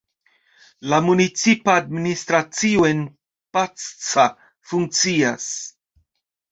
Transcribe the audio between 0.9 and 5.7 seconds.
La municipa administracio en Pacsa funkcias.